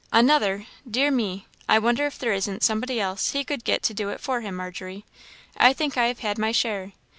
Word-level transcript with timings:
"Another! 0.11 0.65
Dear 0.89 1.11
me! 1.11 1.45
I 1.69 1.77
wonder 1.77 2.07
if 2.07 2.17
there 2.17 2.33
isn't 2.33 2.63
somebody 2.63 2.99
else 2.99 3.33
he 3.33 3.43
could 3.43 3.63
get 3.63 3.83
to 3.83 3.93
do 3.93 4.09
it 4.09 4.19
for 4.19 4.41
him, 4.41 4.55
Margery? 4.55 5.05
I 5.55 5.73
think 5.73 5.95
I 5.95 6.07
have 6.07 6.21
had 6.21 6.39
my 6.39 6.51
share. 6.51 6.93